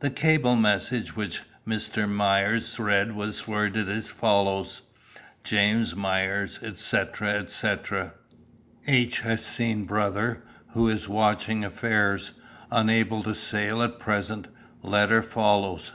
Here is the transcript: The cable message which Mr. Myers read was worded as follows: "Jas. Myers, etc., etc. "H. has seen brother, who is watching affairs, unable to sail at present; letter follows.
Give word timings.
The 0.00 0.08
cable 0.08 0.56
message 0.56 1.16
which 1.16 1.42
Mr. 1.68 2.08
Myers 2.08 2.78
read 2.80 3.14
was 3.14 3.46
worded 3.46 3.90
as 3.90 4.08
follows: 4.08 4.80
"Jas. 5.44 5.94
Myers, 5.94 6.58
etc., 6.62 7.34
etc. 7.34 8.14
"H. 8.86 9.20
has 9.20 9.44
seen 9.44 9.84
brother, 9.84 10.42
who 10.70 10.88
is 10.88 11.10
watching 11.10 11.62
affairs, 11.62 12.32
unable 12.70 13.22
to 13.24 13.34
sail 13.34 13.82
at 13.82 13.98
present; 13.98 14.48
letter 14.82 15.22
follows. 15.22 15.92